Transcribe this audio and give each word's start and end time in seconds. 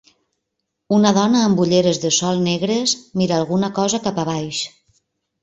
Una 0.95 1.11
dona 1.17 1.43
amb 1.49 1.61
olleres 1.65 1.99
de 2.05 2.11
sol 2.15 2.41
negres 2.47 2.95
mira 3.23 3.37
alguna 3.39 3.71
cosa 3.77 4.01
cap 4.09 4.25
a 4.25 4.27
baix 4.33 4.65